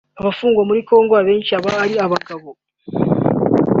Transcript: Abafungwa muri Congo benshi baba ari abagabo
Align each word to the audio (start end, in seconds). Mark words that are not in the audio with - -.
Abafungwa 0.19 0.61
muri 0.69 0.81
Congo 0.89 1.13
benshi 1.27 1.51
baba 1.55 1.71
ari 1.83 1.95
abagabo 2.05 2.49